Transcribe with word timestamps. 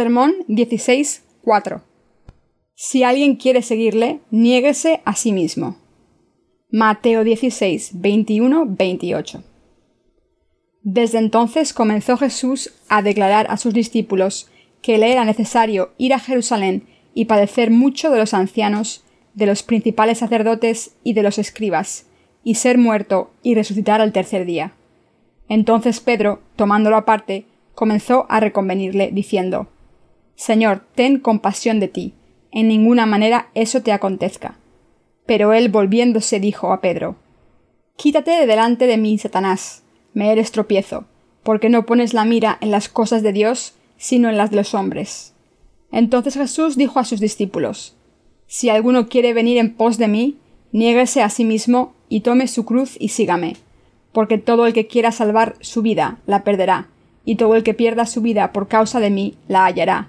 Sermón 0.00 0.32
16.4. 0.48 1.82
Si 2.74 3.02
alguien 3.02 3.36
quiere 3.36 3.60
seguirle, 3.60 4.20
niéguese 4.30 5.02
a 5.04 5.14
sí 5.14 5.30
mismo. 5.30 5.76
Mateo 6.70 7.22
16, 7.22 8.00
21, 8.00 8.64
28. 8.66 9.44
Desde 10.82 11.18
entonces 11.18 11.74
comenzó 11.74 12.16
Jesús 12.16 12.72
a 12.88 13.02
declarar 13.02 13.46
a 13.50 13.58
sus 13.58 13.74
discípulos 13.74 14.48
que 14.80 14.96
le 14.96 15.12
era 15.12 15.26
necesario 15.26 15.92
ir 15.98 16.14
a 16.14 16.18
Jerusalén 16.18 16.86
y 17.12 17.26
padecer 17.26 17.70
mucho 17.70 18.08
de 18.10 18.20
los 18.20 18.32
ancianos, 18.32 19.04
de 19.34 19.44
los 19.44 19.62
principales 19.62 20.16
sacerdotes 20.16 20.96
y 21.04 21.12
de 21.12 21.22
los 21.22 21.38
escribas, 21.38 22.06
y 22.42 22.54
ser 22.54 22.78
muerto 22.78 23.32
y 23.42 23.54
resucitar 23.54 24.00
al 24.00 24.14
tercer 24.14 24.46
día. 24.46 24.72
Entonces 25.50 26.00
Pedro, 26.00 26.40
tomándolo 26.56 26.96
aparte, 26.96 27.44
comenzó 27.74 28.24
a 28.30 28.40
reconvenirle, 28.40 29.10
diciendo 29.12 29.68
Señor, 30.40 30.86
ten 30.94 31.18
compasión 31.18 31.80
de 31.80 31.88
ti, 31.88 32.14
en 32.50 32.66
ninguna 32.66 33.04
manera 33.04 33.50
eso 33.52 33.82
te 33.82 33.92
acontezca. 33.92 34.56
Pero 35.26 35.52
él 35.52 35.68
volviéndose 35.68 36.40
dijo 36.40 36.72
a 36.72 36.80
Pedro 36.80 37.16
Quítate 37.96 38.30
de 38.30 38.46
delante 38.46 38.86
de 38.86 38.96
mí, 38.96 39.18
Satanás, 39.18 39.82
me 40.14 40.32
eres 40.32 40.50
tropiezo, 40.50 41.04
porque 41.42 41.68
no 41.68 41.84
pones 41.84 42.14
la 42.14 42.24
mira 42.24 42.56
en 42.62 42.70
las 42.70 42.88
cosas 42.88 43.22
de 43.22 43.34
Dios, 43.34 43.74
sino 43.98 44.30
en 44.30 44.38
las 44.38 44.48
de 44.48 44.56
los 44.56 44.72
hombres. 44.72 45.34
Entonces 45.92 46.32
Jesús 46.32 46.78
dijo 46.78 46.98
a 46.98 47.04
sus 47.04 47.20
discípulos 47.20 47.94
Si 48.46 48.70
alguno 48.70 49.10
quiere 49.10 49.34
venir 49.34 49.58
en 49.58 49.74
pos 49.74 49.98
de 49.98 50.08
mí, 50.08 50.38
niéguese 50.72 51.20
a 51.20 51.28
sí 51.28 51.44
mismo 51.44 51.92
y 52.08 52.20
tome 52.20 52.48
su 52.48 52.64
cruz 52.64 52.96
y 52.98 53.08
sígame, 53.08 53.56
porque 54.12 54.38
todo 54.38 54.64
el 54.64 54.72
que 54.72 54.86
quiera 54.86 55.12
salvar 55.12 55.56
su 55.60 55.82
vida 55.82 56.16
la 56.24 56.44
perderá, 56.44 56.88
y 57.26 57.36
todo 57.36 57.56
el 57.56 57.62
que 57.62 57.74
pierda 57.74 58.06
su 58.06 58.22
vida 58.22 58.52
por 58.52 58.68
causa 58.68 59.00
de 59.00 59.10
mí 59.10 59.34
la 59.46 59.66
hallará. 59.66 60.08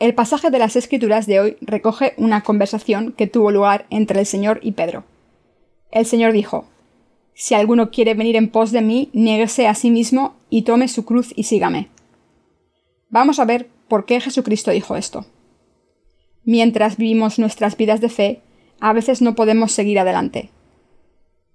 El 0.00 0.14
pasaje 0.14 0.50
de 0.50 0.58
las 0.58 0.76
Escrituras 0.76 1.26
de 1.26 1.40
hoy 1.40 1.56
recoge 1.60 2.14
una 2.16 2.42
conversación 2.42 3.12
que 3.12 3.26
tuvo 3.26 3.50
lugar 3.50 3.84
entre 3.90 4.18
el 4.18 4.24
Señor 4.24 4.58
y 4.62 4.72
Pedro. 4.72 5.04
El 5.92 6.06
Señor 6.06 6.32
dijo 6.32 6.64
Si 7.34 7.52
alguno 7.52 7.90
quiere 7.90 8.14
venir 8.14 8.36
en 8.36 8.48
pos 8.48 8.72
de 8.72 8.80
mí, 8.80 9.10
niéguese 9.12 9.68
a 9.68 9.74
sí 9.74 9.90
mismo 9.90 10.36
y 10.48 10.62
tome 10.62 10.88
su 10.88 11.04
cruz 11.04 11.34
y 11.36 11.42
sígame. 11.42 11.90
Vamos 13.10 13.38
a 13.38 13.44
ver 13.44 13.68
por 13.88 14.06
qué 14.06 14.22
Jesucristo 14.22 14.70
dijo 14.70 14.96
esto. 14.96 15.26
Mientras 16.44 16.96
vivimos 16.96 17.38
nuestras 17.38 17.76
vidas 17.76 18.00
de 18.00 18.08
fe, 18.08 18.40
a 18.80 18.94
veces 18.94 19.20
no 19.20 19.34
podemos 19.34 19.70
seguir 19.70 19.98
adelante. 19.98 20.48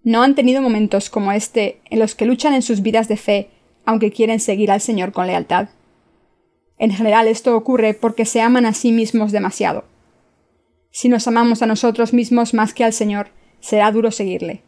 ¿No 0.03 0.21
han 0.21 0.35
tenido 0.35 0.61
momentos 0.61 1.09
como 1.09 1.31
este 1.31 1.81
en 1.89 1.97
los 1.97 2.13
que 2.13 2.27
luchan 2.27 2.53
en 2.53 2.61
sus 2.61 2.83
vidas 2.83 3.07
de 3.07 3.17
fe 3.17 3.49
aunque 3.85 4.11
quieren 4.11 4.39
seguir 4.39 4.69
al 4.69 4.81
Señor 4.81 5.13
con 5.13 5.25
lealtad? 5.25 5.69
En 6.77 6.91
general 6.91 7.27
esto 7.27 7.55
ocurre 7.55 7.93
porque 7.93 8.25
se 8.25 8.41
aman 8.41 8.65
a 8.65 8.73
sí 8.73 8.91
mismos 8.91 9.31
demasiado. 9.31 9.85
Si 10.91 11.09
nos 11.09 11.27
amamos 11.27 11.61
a 11.61 11.67
nosotros 11.67 12.13
mismos 12.13 12.53
más 12.53 12.73
que 12.73 12.83
al 12.83 12.93
Señor, 12.93 13.29
será 13.59 13.91
duro 13.91 14.11
seguirle. 14.11 14.63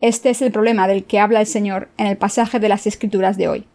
Este 0.00 0.30
es 0.30 0.42
el 0.42 0.52
problema 0.52 0.88
del 0.88 1.04
que 1.04 1.18
habla 1.18 1.40
el 1.40 1.46
Señor 1.46 1.88
en 1.96 2.06
el 2.06 2.16
pasaje 2.16 2.58
de 2.58 2.68
las 2.68 2.86
Escrituras 2.86 3.36
de 3.36 3.48
hoy. 3.48 3.66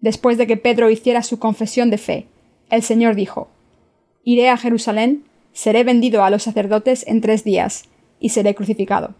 Después 0.00 0.38
de 0.38 0.46
que 0.46 0.56
Pedro 0.56 0.90
hiciera 0.90 1.22
su 1.22 1.38
confesión 1.38 1.90
de 1.90 1.98
fe, 1.98 2.28
el 2.70 2.82
Señor 2.82 3.14
dijo 3.14 3.48
Iré 4.24 4.48
a 4.48 4.56
Jerusalén, 4.56 5.24
seré 5.52 5.84
vendido 5.84 6.24
a 6.24 6.30
los 6.30 6.42
sacerdotes 6.42 7.06
en 7.06 7.20
tres 7.20 7.44
días, 7.44 7.88
y 8.18 8.30
seré 8.30 8.54
crucificado. 8.54 9.14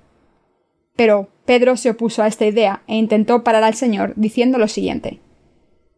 Pero 0.97 1.29
Pedro 1.45 1.77
se 1.77 1.91
opuso 1.91 2.23
a 2.23 2.27
esta 2.27 2.47
idea 2.47 2.83
e 2.87 2.97
intentó 2.97 3.45
parar 3.45 3.63
al 3.63 3.75
Señor 3.75 4.15
diciendo 4.17 4.59
lo 4.59 4.69
siguiente 4.69 5.21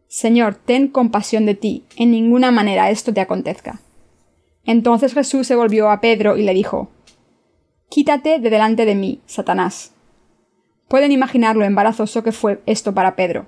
Señor, 0.09 0.55
ten 0.55 0.87
compasión 0.87 1.45
de 1.45 1.53
ti, 1.53 1.85
en 1.95 2.09
ninguna 2.09 2.49
manera 2.49 2.89
esto 2.89 3.13
te 3.13 3.21
acontezca. 3.21 3.79
Entonces 4.65 5.13
Jesús 5.13 5.45
se 5.45 5.55
volvió 5.55 5.91
a 5.91 6.01
Pedro 6.01 6.35
y 6.35 6.41
le 6.41 6.55
dijo 6.55 6.89
Quítate 7.89 8.39
de 8.39 8.49
delante 8.49 8.85
de 8.85 8.95
mí, 8.95 9.21
Satanás. 9.27 9.93
Pueden 10.87 11.11
imaginar 11.11 11.55
lo 11.55 11.63
embarazoso 11.63 12.23
que 12.23 12.31
fue 12.31 12.59
esto 12.65 12.95
para 12.95 13.15
Pedro. 13.15 13.45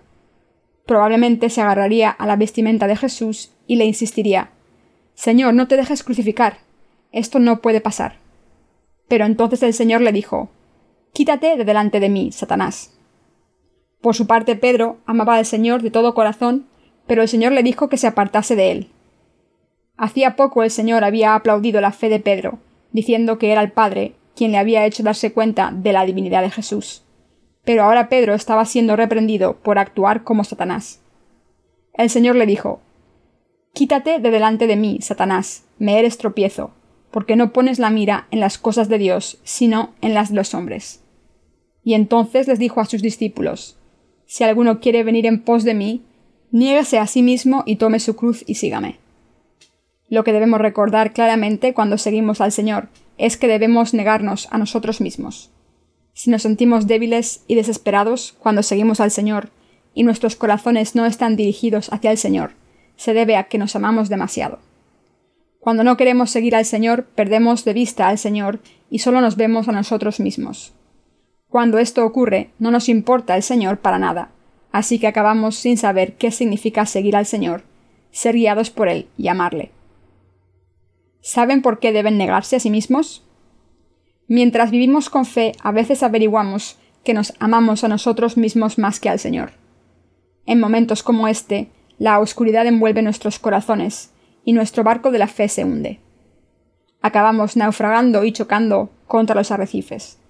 Probablemente 0.85 1.49
se 1.49 1.61
agarraría 1.61 2.11
a 2.11 2.27
la 2.27 2.35
vestimenta 2.35 2.85
de 2.85 2.95
Jesús 2.95 3.51
y 3.65 3.77
le 3.77 3.85
insistiría 3.85 4.51
Señor, 5.15 5.55
no 5.55 5.67
te 5.67 5.77
dejes 5.77 6.03
crucificar. 6.03 6.59
Esto 7.11 7.39
no 7.39 7.61
puede 7.61 7.81
pasar. 7.81 8.17
Pero 9.07 9.25
entonces 9.25 9.63
el 9.63 9.73
Señor 9.73 10.01
le 10.01 10.11
dijo 10.11 10.51
Quítate 11.11 11.57
de 11.57 11.65
delante 11.65 11.99
de 11.99 12.09
mí, 12.09 12.31
Satanás. 12.31 13.00
Por 14.01 14.15
su 14.15 14.25
parte, 14.25 14.55
Pedro 14.55 14.97
amaba 15.05 15.35
al 15.35 15.45
Señor 15.45 15.83
de 15.83 15.91
todo 15.91 16.15
corazón, 16.15 16.65
pero 17.07 17.21
el 17.21 17.27
Señor 17.27 17.51
le 17.51 17.63
dijo 17.63 17.87
que 17.87 17.97
se 17.97 18.07
apartase 18.07 18.55
de 18.55 18.71
él. 18.71 18.89
Hacía 19.95 20.35
poco 20.35 20.63
el 20.63 20.71
Señor 20.71 21.03
había 21.03 21.35
aplaudido 21.35 21.79
la 21.81 21.91
fe 21.91 22.09
de 22.09 22.19
Pedro, 22.19 22.59
diciendo 22.91 23.37
que 23.37 23.51
era 23.51 23.61
el 23.61 23.71
Padre 23.71 24.15
quien 24.35 24.51
le 24.51 24.57
había 24.57 24.85
hecho 24.85 25.03
darse 25.03 25.33
cuenta 25.33 25.71
de 25.71 25.93
la 25.93 26.05
divinidad 26.05 26.41
de 26.41 26.49
Jesús. 26.49 27.03
Pero 27.63 27.83
ahora 27.83 28.09
Pedro 28.09 28.33
estaba 28.33 28.65
siendo 28.65 28.95
reprendido 28.95 29.57
por 29.57 29.77
actuar 29.77 30.23
como 30.23 30.43
Satanás. 30.43 31.01
El 31.93 32.09
Señor 32.09 32.35
le 32.35 32.47
dijo 32.47 32.79
Quítate 33.73 34.19
de 34.19 34.31
delante 34.31 34.65
de 34.65 34.75
mí, 34.75 34.99
Satanás, 35.01 35.65
me 35.77 35.99
eres 35.99 36.17
tropiezo, 36.17 36.71
porque 37.11 37.35
no 37.35 37.53
pones 37.53 37.77
la 37.77 37.89
mira 37.89 38.27
en 38.31 38.39
las 38.39 38.57
cosas 38.57 38.89
de 38.89 38.97
Dios, 38.97 39.39
sino 39.43 39.93
en 40.01 40.13
las 40.13 40.29
de 40.29 40.35
los 40.35 40.55
hombres. 40.55 41.03
Y 41.83 41.93
entonces 41.93 42.47
les 42.47 42.57
dijo 42.57 42.81
a 42.81 42.85
sus 42.85 43.01
discípulos 43.01 43.77
si 44.31 44.45
alguno 44.45 44.79
quiere 44.79 45.03
venir 45.03 45.25
en 45.25 45.41
pos 45.41 45.65
de 45.65 45.73
mí, 45.73 46.05
niégase 46.51 46.97
a 46.97 47.05
sí 47.05 47.21
mismo 47.21 47.63
y 47.65 47.75
tome 47.75 47.99
su 47.99 48.15
cruz 48.15 48.45
y 48.47 48.55
sígame. 48.55 48.97
Lo 50.07 50.23
que 50.23 50.31
debemos 50.31 50.61
recordar 50.61 51.11
claramente 51.11 51.73
cuando 51.73 51.97
seguimos 51.97 52.39
al 52.39 52.53
Señor 52.53 52.87
es 53.17 53.35
que 53.35 53.49
debemos 53.49 53.93
negarnos 53.93 54.47
a 54.49 54.57
nosotros 54.57 55.01
mismos. 55.01 55.51
Si 56.13 56.29
nos 56.29 56.43
sentimos 56.43 56.87
débiles 56.87 57.43
y 57.49 57.55
desesperados 57.55 58.33
cuando 58.39 58.63
seguimos 58.63 59.01
al 59.01 59.11
Señor 59.11 59.49
y 59.93 60.03
nuestros 60.03 60.37
corazones 60.37 60.95
no 60.95 61.05
están 61.05 61.35
dirigidos 61.35 61.91
hacia 61.91 62.11
el 62.11 62.17
Señor, 62.17 62.53
se 62.95 63.13
debe 63.13 63.35
a 63.35 63.49
que 63.49 63.57
nos 63.57 63.75
amamos 63.75 64.07
demasiado. 64.07 64.59
Cuando 65.59 65.83
no 65.83 65.97
queremos 65.97 66.31
seguir 66.31 66.55
al 66.55 66.63
Señor, 66.63 67.03
perdemos 67.03 67.65
de 67.65 67.73
vista 67.73 68.07
al 68.07 68.17
Señor 68.17 68.61
y 68.89 68.99
solo 68.99 69.19
nos 69.19 69.35
vemos 69.35 69.67
a 69.67 69.73
nosotros 69.73 70.21
mismos. 70.21 70.73
Cuando 71.51 71.79
esto 71.79 72.05
ocurre, 72.05 72.49
no 72.59 72.71
nos 72.71 72.87
importa 72.87 73.35
el 73.35 73.43
Señor 73.43 73.79
para 73.79 73.99
nada, 73.99 74.31
así 74.71 74.99
que 74.99 75.07
acabamos 75.07 75.57
sin 75.57 75.75
saber 75.75 76.13
qué 76.13 76.31
significa 76.31 76.85
seguir 76.85 77.17
al 77.17 77.25
Señor, 77.25 77.63
ser 78.09 78.35
guiados 78.35 78.69
por 78.69 78.87
Él 78.87 79.09
y 79.17 79.27
amarle. 79.27 79.73
¿Saben 81.19 81.61
por 81.61 81.79
qué 81.79 81.91
deben 81.91 82.17
negarse 82.17 82.55
a 82.55 82.61
sí 82.61 82.69
mismos? 82.69 83.25
Mientras 84.29 84.71
vivimos 84.71 85.09
con 85.09 85.25
fe, 85.25 85.51
a 85.61 85.73
veces 85.73 86.03
averiguamos 86.03 86.77
que 87.03 87.13
nos 87.13 87.33
amamos 87.39 87.83
a 87.83 87.89
nosotros 87.89 88.37
mismos 88.37 88.77
más 88.77 89.01
que 89.01 89.09
al 89.09 89.19
Señor. 89.19 89.51
En 90.45 90.57
momentos 90.57 91.03
como 91.03 91.27
este, 91.27 91.69
la 91.97 92.19
oscuridad 92.19 92.65
envuelve 92.65 93.01
nuestros 93.01 93.39
corazones 93.39 94.11
y 94.45 94.53
nuestro 94.53 94.85
barco 94.85 95.11
de 95.11 95.19
la 95.19 95.27
fe 95.27 95.49
se 95.49 95.65
hunde. 95.65 95.99
Acabamos 97.01 97.57
naufragando 97.57 98.23
y 98.23 98.31
chocando 98.31 98.89
contra 99.05 99.35
los 99.35 99.51
arrecifes. 99.51 100.20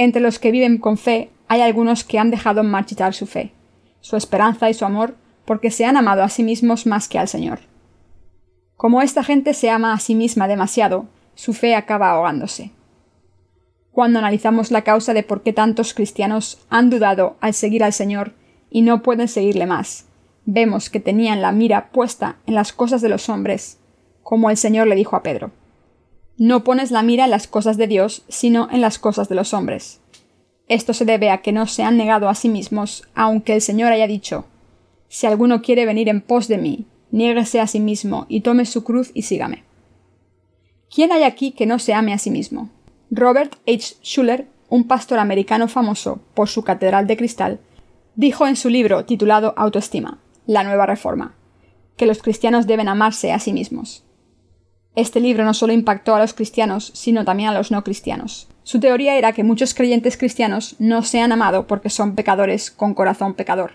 Entre 0.00 0.22
los 0.22 0.38
que 0.38 0.52
viven 0.52 0.78
con 0.78 0.96
fe 0.96 1.28
hay 1.48 1.60
algunos 1.60 2.04
que 2.04 2.20
han 2.20 2.30
dejado 2.30 2.62
marchitar 2.62 3.14
su 3.14 3.26
fe, 3.26 3.50
su 4.00 4.14
esperanza 4.14 4.70
y 4.70 4.74
su 4.74 4.84
amor 4.84 5.16
porque 5.44 5.72
se 5.72 5.86
han 5.86 5.96
amado 5.96 6.22
a 6.22 6.28
sí 6.28 6.44
mismos 6.44 6.86
más 6.86 7.08
que 7.08 7.18
al 7.18 7.26
Señor. 7.26 7.58
Como 8.76 9.02
esta 9.02 9.24
gente 9.24 9.54
se 9.54 9.70
ama 9.70 9.92
a 9.92 9.98
sí 9.98 10.14
misma 10.14 10.46
demasiado, 10.46 11.06
su 11.34 11.52
fe 11.52 11.74
acaba 11.74 12.12
ahogándose. 12.12 12.70
Cuando 13.90 14.20
analizamos 14.20 14.70
la 14.70 14.82
causa 14.82 15.14
de 15.14 15.24
por 15.24 15.42
qué 15.42 15.52
tantos 15.52 15.94
cristianos 15.94 16.64
han 16.70 16.90
dudado 16.90 17.36
al 17.40 17.52
seguir 17.52 17.82
al 17.82 17.92
Señor 17.92 18.34
y 18.70 18.82
no 18.82 19.02
pueden 19.02 19.26
seguirle 19.26 19.66
más, 19.66 20.06
vemos 20.44 20.90
que 20.90 21.00
tenían 21.00 21.42
la 21.42 21.50
mira 21.50 21.90
puesta 21.90 22.36
en 22.46 22.54
las 22.54 22.72
cosas 22.72 23.02
de 23.02 23.08
los 23.08 23.28
hombres, 23.28 23.80
como 24.22 24.48
el 24.48 24.56
Señor 24.56 24.86
le 24.86 24.94
dijo 24.94 25.16
a 25.16 25.24
Pedro. 25.24 25.50
No 26.38 26.62
pones 26.62 26.92
la 26.92 27.02
mira 27.02 27.24
en 27.24 27.32
las 27.32 27.48
cosas 27.48 27.76
de 27.76 27.88
Dios, 27.88 28.22
sino 28.28 28.68
en 28.70 28.80
las 28.80 29.00
cosas 29.00 29.28
de 29.28 29.34
los 29.34 29.52
hombres. 29.52 30.00
Esto 30.68 30.94
se 30.94 31.04
debe 31.04 31.30
a 31.30 31.42
que 31.42 31.50
no 31.50 31.66
se 31.66 31.82
han 31.82 31.96
negado 31.96 32.28
a 32.28 32.36
sí 32.36 32.48
mismos, 32.48 33.08
aunque 33.16 33.54
el 33.54 33.60
Señor 33.60 33.90
haya 33.90 34.06
dicho 34.06 34.44
Si 35.08 35.26
alguno 35.26 35.62
quiere 35.62 35.84
venir 35.84 36.08
en 36.08 36.20
pos 36.20 36.46
de 36.46 36.58
mí, 36.58 36.86
niéguese 37.10 37.58
a 37.58 37.66
sí 37.66 37.80
mismo 37.80 38.26
y 38.28 38.42
tome 38.42 38.66
su 38.66 38.84
cruz 38.84 39.10
y 39.14 39.22
sígame. 39.22 39.64
¿Quién 40.94 41.10
hay 41.10 41.24
aquí 41.24 41.50
que 41.50 41.66
no 41.66 41.80
se 41.80 41.92
ame 41.92 42.12
a 42.12 42.18
sí 42.18 42.30
mismo? 42.30 42.70
Robert 43.10 43.56
H. 43.66 43.96
Schuller, 44.04 44.46
un 44.68 44.86
pastor 44.86 45.18
americano 45.18 45.66
famoso 45.66 46.20
por 46.34 46.48
su 46.48 46.62
catedral 46.62 47.08
de 47.08 47.16
cristal, 47.16 47.58
dijo 48.14 48.46
en 48.46 48.54
su 48.54 48.68
libro 48.68 49.04
titulado 49.06 49.54
Autoestima, 49.56 50.18
la 50.46 50.62
nueva 50.62 50.86
reforma, 50.86 51.34
que 51.96 52.06
los 52.06 52.22
cristianos 52.22 52.68
deben 52.68 52.88
amarse 52.88 53.32
a 53.32 53.40
sí 53.40 53.52
mismos. 53.52 54.04
Este 54.98 55.20
libro 55.20 55.44
no 55.44 55.54
solo 55.54 55.72
impactó 55.72 56.16
a 56.16 56.18
los 56.18 56.34
cristianos, 56.34 56.90
sino 56.92 57.24
también 57.24 57.50
a 57.50 57.54
los 57.54 57.70
no 57.70 57.84
cristianos. 57.84 58.48
Su 58.64 58.80
teoría 58.80 59.16
era 59.16 59.32
que 59.32 59.44
muchos 59.44 59.72
creyentes 59.72 60.16
cristianos 60.16 60.74
no 60.80 61.04
se 61.04 61.20
han 61.20 61.30
amado 61.30 61.68
porque 61.68 61.88
son 61.88 62.16
pecadores 62.16 62.72
con 62.72 62.94
corazón 62.94 63.34
pecador. 63.34 63.74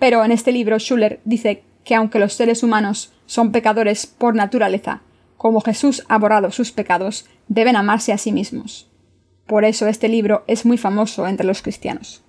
Pero 0.00 0.24
en 0.24 0.32
este 0.32 0.50
libro 0.50 0.76
Schuller 0.80 1.20
dice 1.24 1.62
que 1.84 1.94
aunque 1.94 2.18
los 2.18 2.32
seres 2.32 2.64
humanos 2.64 3.12
son 3.26 3.52
pecadores 3.52 4.06
por 4.06 4.34
naturaleza, 4.34 5.02
como 5.36 5.60
Jesús 5.60 6.02
ha 6.08 6.18
borrado 6.18 6.50
sus 6.50 6.72
pecados, 6.72 7.26
deben 7.46 7.76
amarse 7.76 8.12
a 8.12 8.18
sí 8.18 8.32
mismos. 8.32 8.90
Por 9.46 9.64
eso 9.64 9.86
este 9.86 10.08
libro 10.08 10.42
es 10.48 10.66
muy 10.66 10.78
famoso 10.78 11.28
entre 11.28 11.46
los 11.46 11.62
cristianos. 11.62 12.24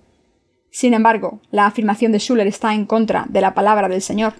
Sin 0.70 0.94
embargo, 0.94 1.40
la 1.50 1.66
afirmación 1.66 2.12
de 2.12 2.20
Schuller 2.20 2.46
está 2.46 2.72
en 2.72 2.86
contra 2.86 3.26
de 3.28 3.40
la 3.40 3.52
palabra 3.52 3.88
del 3.88 4.00
Señor. 4.00 4.34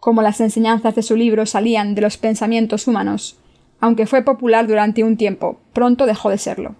Como 0.00 0.22
las 0.22 0.40
enseñanzas 0.40 0.94
de 0.94 1.02
su 1.02 1.16
libro 1.16 1.46
salían 1.46 1.94
de 1.94 2.02
los 2.02 2.16
pensamientos 2.16 2.86
humanos, 2.86 3.38
aunque 3.80 4.06
fue 4.06 4.22
popular 4.22 4.66
durante 4.66 5.04
un 5.04 5.16
tiempo, 5.16 5.60
pronto 5.72 6.06
dejó 6.06 6.30
de 6.30 6.38
serlo. 6.38 6.76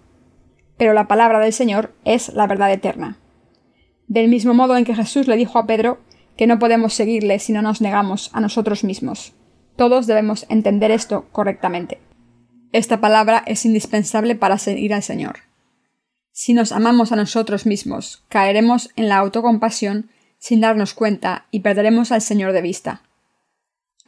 Pero 0.77 0.93
la 0.93 1.07
palabra 1.07 1.39
del 1.39 1.53
Señor 1.53 1.93
es 2.05 2.33
la 2.33 2.47
verdad 2.47 2.71
eterna. 2.71 3.17
Del 4.07 4.29
mismo 4.29 4.53
modo 4.53 4.77
en 4.77 4.85
que 4.85 4.95
Jesús 4.95 5.27
le 5.27 5.35
dijo 5.35 5.59
a 5.59 5.65
Pedro 5.65 5.99
que 6.37 6.47
no 6.47 6.57
podemos 6.57 6.93
seguirle 6.93 7.39
si 7.39 7.51
no 7.51 7.61
nos 7.61 7.81
negamos 7.81 8.29
a 8.33 8.39
nosotros 8.39 8.83
mismos. 8.83 9.33
Todos 9.75 10.07
debemos 10.07 10.45
entender 10.49 10.91
esto 10.91 11.25
correctamente. 11.31 11.99
Esta 12.71 13.01
palabra 13.01 13.43
es 13.45 13.65
indispensable 13.65 14.35
para 14.35 14.57
seguir 14.57 14.93
al 14.93 15.03
Señor. 15.03 15.39
Si 16.31 16.53
nos 16.53 16.71
amamos 16.71 17.11
a 17.11 17.17
nosotros 17.17 17.65
mismos, 17.65 18.23
caeremos 18.29 18.91
en 18.95 19.09
la 19.09 19.17
autocompasión 19.17 20.09
sin 20.37 20.61
darnos 20.61 20.93
cuenta 20.93 21.47
y 21.51 21.59
perderemos 21.59 22.11
al 22.13 22.21
Señor 22.21 22.53
de 22.53 22.61
vista. 22.61 23.01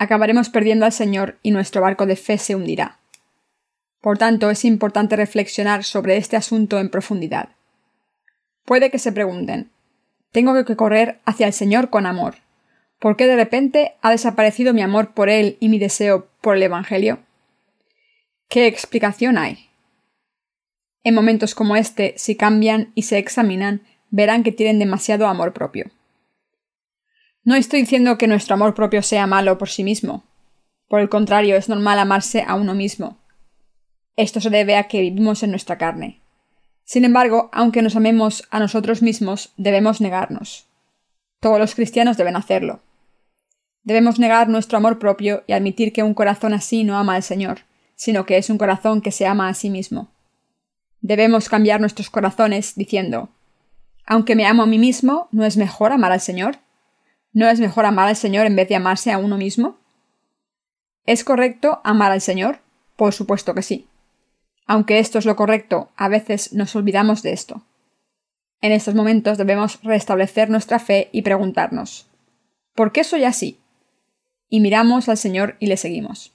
Acabaremos 0.02 0.50
perdiendo 0.50 0.88
al 0.88 0.94
Señor 0.94 1.38
y 1.44 1.52
nuestro 1.52 1.80
barco 1.80 2.08
de 2.08 2.16
fe 2.16 2.40
se 2.40 2.56
hundirá. 2.56 2.98
Por 4.02 4.18
tanto, 4.18 4.50
es 4.50 4.66
importante 4.66 5.16
reflexionar 5.16 5.84
sobre 5.84 6.18
este 6.18 6.36
asunto 6.36 6.80
en 6.80 6.90
profundidad. 6.90 7.50
Puede 8.66 8.90
que 8.90 8.98
se 8.98 9.12
pregunten, 9.12 9.70
tengo 10.32 10.56
que 10.66 10.76
correr 10.76 11.20
hacia 11.26 11.46
el 11.46 11.54
Señor 11.54 11.92
con 11.92 12.08
amor. 12.08 12.38
¿Por 12.98 13.16
qué 13.16 13.28
de 13.28 13.36
repente 13.36 13.94
ha 14.02 14.10
desaparecido 14.10 14.74
mi 14.74 14.82
amor 14.82 15.14
por 15.14 15.30
Él 15.30 15.58
y 15.60 15.70
mi 15.70 15.78
deseo 15.78 16.28
por 16.42 16.56
el 16.56 16.64
Evangelio? 16.64 17.20
¿Qué 18.50 18.66
explicación 18.66 19.38
hay? 19.38 19.70
En 21.04 21.14
momentos 21.14 21.54
como 21.54 21.76
este, 21.76 22.16
si 22.18 22.36
cambian 22.36 22.92
y 22.96 23.04
se 23.04 23.20
examinan, 23.20 23.84
verán 24.10 24.42
que 24.42 24.52
tienen 24.52 24.80
demasiado 24.80 25.28
amor 25.28 25.54
propio. 25.54 25.92
No 27.44 27.56
estoy 27.56 27.82
diciendo 27.82 28.18
que 28.18 28.28
nuestro 28.28 28.54
amor 28.54 28.76
propio 28.76 29.02
sea 29.02 29.26
malo 29.26 29.58
por 29.58 29.70
sí 29.70 29.84
mismo. 29.84 30.24
Por 30.88 31.02
el 31.02 31.10
contrario, 31.10 31.56
es 31.56 31.70
normal 31.70 31.98
amarse 31.98 32.44
a 32.48 32.56
uno 32.56 32.76
mismo. 32.76 33.18
Esto 34.16 34.40
se 34.40 34.50
debe 34.50 34.76
a 34.76 34.88
que 34.88 35.02
vivimos 35.02 35.42
en 35.42 35.50
nuestra 35.50 35.78
carne. 35.78 36.22
Sin 36.84 37.06
embargo, 37.06 37.50
aunque 37.52 37.82
nos 37.82 37.96
amemos 37.96 38.48
a 38.52 38.60
nosotros 38.60 39.02
mismos, 39.02 39.54
debemos 39.58 40.02
negarnos. 40.02 40.68
Todos 41.40 41.58
los 41.58 41.74
cristianos 41.74 42.18
deben 42.18 42.36
hacerlo. 42.36 42.82
Debemos 43.84 44.20
negar 44.20 44.48
nuestro 44.48 44.78
amor 44.78 45.00
propio 45.00 45.44
y 45.48 45.54
admitir 45.54 45.94
que 45.94 46.04
un 46.04 46.14
corazón 46.14 46.54
así 46.54 46.84
no 46.84 46.98
ama 46.98 47.16
al 47.16 47.24
Señor, 47.24 47.62
sino 47.96 48.28
que 48.28 48.38
es 48.38 48.52
un 48.52 48.60
corazón 48.60 49.02
que 49.02 49.12
se 49.12 49.26
ama 49.26 49.50
a 49.50 49.56
sí 49.56 49.72
mismo. 49.72 50.12
Debemos 51.02 51.50
cambiar 51.50 51.80
nuestros 51.80 52.12
corazones 52.12 52.76
diciendo 52.76 53.30
Aunque 54.06 54.36
me 54.36 54.46
amo 54.46 54.64
a 54.64 54.68
mí 54.68 54.78
mismo, 54.78 55.30
¿no 55.32 55.46
es 55.46 55.58
mejor 55.58 55.92
amar 55.92 56.12
al 56.12 56.22
Señor? 56.22 56.60
¿No 57.34 57.50
es 57.50 57.60
mejor 57.60 57.86
amar 57.86 58.08
al 58.08 58.16
Señor 58.16 58.46
en 58.46 58.56
vez 58.56 58.68
de 58.68 58.76
amarse 58.76 59.12
a 59.12 59.18
uno 59.18 59.38
mismo? 59.38 59.78
¿Es 61.06 61.24
correcto 61.24 61.82
amar 61.84 62.12
al 62.12 62.22
Señor? 62.22 62.60
Por 62.96 63.14
supuesto 63.14 63.54
que 63.54 63.62
sí. 63.62 63.88
Aunque 64.68 65.00
esto 65.00 65.20
es 65.20 65.26
lo 65.26 65.36
correcto, 65.36 65.90
a 65.96 66.08
veces 66.10 66.54
nos 66.54 66.76
olvidamos 66.76 67.24
de 67.24 67.34
esto. 67.34 67.64
En 68.62 68.72
estos 68.72 68.96
momentos 68.96 69.38
debemos 69.38 69.82
restablecer 69.82 70.50
nuestra 70.50 70.80
fe 70.80 71.10
y 71.12 71.24
preguntarnos 71.24 72.08
¿Por 72.76 72.92
qué 72.92 73.04
soy 73.04 73.24
así? 73.24 73.60
Y 74.50 74.60
miramos 74.60 75.10
al 75.10 75.18
Señor 75.18 75.56
y 75.60 75.68
le 75.68 75.78
seguimos. 75.78 76.34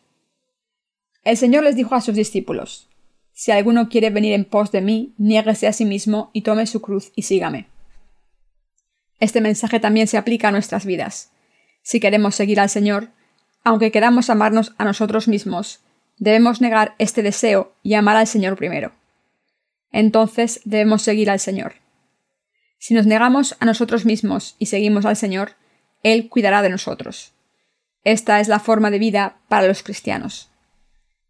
El 1.25 1.37
Señor 1.37 1.65
les 1.65 1.77
dijo 1.77 1.95
a 1.95 2.01
sus 2.01 2.15
discípulos 2.15 2.89
si 3.37 3.51
alguno 3.51 3.91
quiere 3.91 4.09
venir 4.09 4.33
en 4.33 4.47
pos 4.47 4.73
de 4.73 4.81
mí, 4.81 5.13
niéguese 5.19 5.67
a 5.67 5.75
sí 5.75 5.85
mismo 5.85 6.31
y 6.33 6.41
tome 6.41 6.67
su 6.67 6.81
cruz 6.81 7.13
y 7.15 7.23
sígame. 7.23 7.67
Este 9.21 9.41
mensaje 9.41 9.81
también 9.81 10.07
se 10.07 10.19
aplica 10.19 10.49
a 10.49 10.53
nuestras 10.53 10.85
vidas. 10.85 11.33
Si 11.83 12.01
queremos 12.01 12.35
seguir 12.35 12.61
al 12.61 12.69
Señor, 12.69 13.11
aunque 13.65 13.91
queramos 13.91 14.31
amarnos 14.31 14.75
a 14.79 14.85
nosotros 14.85 15.29
mismos, 15.29 15.81
debemos 16.19 16.61
negar 16.61 16.95
este 16.99 17.23
deseo 17.23 17.75
y 17.83 17.95
amar 17.95 18.17
al 18.17 18.27
Señor 18.27 18.57
primero. 18.57 18.93
Entonces 19.93 20.61
debemos 20.65 21.03
seguir 21.03 21.31
al 21.31 21.41
Señor. 21.41 21.75
Si 22.79 22.95
nos 22.95 23.07
negamos 23.07 23.57
a 23.59 23.65
nosotros 23.65 24.05
mismos 24.05 24.57
y 24.59 24.67
seguimos 24.67 25.05
al 25.07 25.17
Señor, 25.17 25.53
Él 26.03 26.29
cuidará 26.29 26.63
de 26.63 26.69
nosotros. 26.69 27.33
Esta 28.05 28.39
es 28.41 28.49
la 28.49 28.61
forma 28.61 28.91
de 28.91 28.99
vida 28.99 29.39
para 29.49 29.67
los 29.67 29.83
cristianos. 29.83 30.51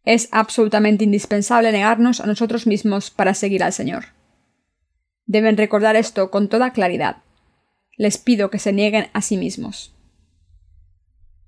Es 0.04 0.28
absolutamente 0.30 1.04
indispensable 1.04 1.72
negarnos 1.72 2.20
a 2.20 2.26
nosotros 2.26 2.66
mismos 2.66 3.10
para 3.10 3.34
seguir 3.34 3.62
al 3.62 3.72
Señor. 3.72 4.06
Deben 5.24 5.56
recordar 5.56 5.96
esto 5.96 6.30
con 6.30 6.48
toda 6.48 6.72
claridad. 6.72 7.18
Les 7.96 8.18
pido 8.18 8.50
que 8.50 8.58
se 8.58 8.74
nieguen 8.74 9.08
a 9.14 9.22
sí 9.22 9.38
mismos. 9.38 9.94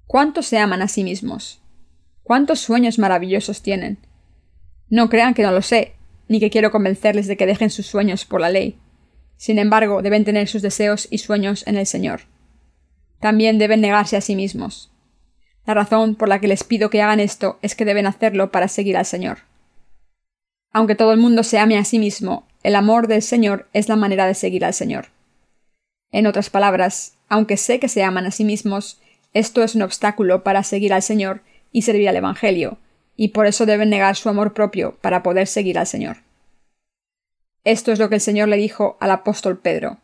¿Cuántos 0.07 0.47
se 0.47 0.59
aman 0.59 0.81
a 0.81 0.89
sí 0.89 1.05
mismos? 1.05 1.61
¿Cuántos 2.23 2.61
sueños 2.61 2.99
maravillosos 2.99 3.61
tienen? 3.61 3.99
No 4.89 5.11
crean 5.11 5.35
que 5.35 5.43
no 5.43 5.53
lo 5.53 5.61
sé, 5.61 5.93
ni 6.27 6.41
que 6.41 6.49
quiero 6.49 6.71
convencerles 6.71 7.27
de 7.27 7.37
que 7.37 7.45
dejen 7.45 7.69
sus 7.69 7.87
sueños 7.87 8.25
por 8.25 8.41
la 8.41 8.49
ley. 8.49 8.79
Sin 9.37 9.59
embargo, 9.59 10.01
deben 10.01 10.25
tener 10.25 10.49
sus 10.49 10.63
deseos 10.63 11.07
y 11.11 11.19
sueños 11.19 11.67
en 11.67 11.77
el 11.77 11.87
Señor. 11.87 12.23
También 13.21 13.59
deben 13.59 13.83
negarse 13.83 14.17
a 14.17 14.23
sí 14.23 14.35
mismos. 14.35 14.91
La 15.67 15.75
razón 15.75 16.15
por 16.15 16.31
la 16.31 16.41
que 16.41 16.49
les 16.49 16.65
pido 16.65 16.89
que 16.89 17.03
hagan 17.03 17.21
esto 17.21 17.59
es 17.61 17.75
que 17.75 17.85
deben 17.85 18.07
hacerlo 18.07 18.51
para 18.51 18.69
seguir 18.69 18.97
al 18.97 19.05
Señor. 19.05 19.41
Aunque 20.73 20.95
todo 20.95 21.13
el 21.13 21.19
mundo 21.19 21.43
se 21.43 21.59
ame 21.59 21.77
a 21.77 21.85
sí 21.85 21.99
mismo, 21.99 22.47
el 22.63 22.75
amor 22.75 23.07
del 23.07 23.21
Señor 23.21 23.69
es 23.75 23.91
la 23.91 23.97
manera 23.97 24.27
de 24.27 24.35
seguir 24.35 24.65
al 24.65 24.73
Señor. 24.73 25.18
En 26.13 26.27
otras 26.27 26.51
palabras, 26.51 27.15
aunque 27.29 27.57
sé 27.57 27.79
que 27.79 27.89
se 27.89 28.03
aman 28.03 28.27
a 28.27 28.31
sí 28.31 28.45
mismos, 28.45 29.01
esto 29.35 29.63
es 29.63 29.75
un 29.75 29.83
obstáculo 29.83 30.43
para 30.43 30.63
seguir 30.63 30.93
al 30.93 31.03
Señor 31.03 31.43
y 31.71 31.83
servir 31.83 32.09
al 32.09 32.17
Evangelio, 32.17 32.79
y 33.17 33.29
por 33.29 33.47
eso 33.47 33.67
deben 33.67 33.91
negar 33.91 34.17
su 34.17 34.29
amor 34.29 34.55
propio 34.55 34.97
para 35.01 35.23
poder 35.23 35.47
seguir 35.47 35.79
al 35.79 35.87
Señor. 35.87 36.19
Esto 37.65 37.93
es 37.93 37.99
lo 37.99 38.09
que 38.09 38.15
el 38.15 38.21
Señor 38.21 38.49
le 38.49 38.57
dijo 38.57 38.97
al 39.01 39.11
apóstol 39.11 39.59
Pedro. 39.59 39.99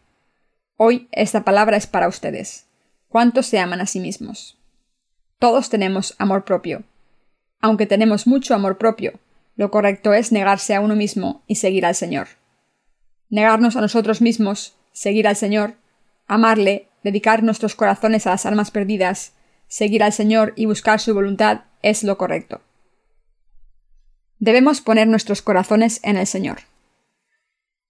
Hoy 0.76 1.08
esta 1.12 1.44
palabra 1.44 1.76
es 1.76 1.86
para 1.86 2.08
ustedes. 2.08 2.66
¿Cuántos 3.08 3.46
se 3.46 3.58
aman 3.58 3.80
a 3.80 3.86
sí 3.86 4.00
mismos? 4.00 4.58
Todos 5.38 5.70
tenemos 5.70 6.14
amor 6.18 6.44
propio. 6.44 6.82
Aunque 7.60 7.86
tenemos 7.86 8.26
mucho 8.26 8.54
amor 8.54 8.76
propio, 8.76 9.12
lo 9.56 9.70
correcto 9.70 10.12
es 10.12 10.32
negarse 10.32 10.74
a 10.74 10.80
uno 10.80 10.96
mismo 10.96 11.42
y 11.46 11.54
seguir 11.54 11.86
al 11.86 11.94
Señor. 11.94 12.28
Negarnos 13.30 13.76
a 13.76 13.80
nosotros 13.80 14.20
mismos, 14.20 14.74
seguir 14.92 15.28
al 15.28 15.36
Señor, 15.36 15.74
amarle, 16.26 16.88
dedicar 17.02 17.42
nuestros 17.42 17.74
corazones 17.74 18.26
a 18.26 18.30
las 18.30 18.46
almas 18.46 18.70
perdidas, 18.70 19.34
seguir 19.68 20.02
al 20.02 20.12
Señor 20.12 20.52
y 20.56 20.66
buscar 20.66 21.00
su 21.00 21.14
voluntad 21.14 21.62
es 21.82 22.02
lo 22.04 22.16
correcto. 22.16 22.60
Debemos 24.38 24.80
poner 24.80 25.08
nuestros 25.08 25.42
corazones 25.42 26.00
en 26.02 26.16
el 26.16 26.26
Señor. 26.26 26.58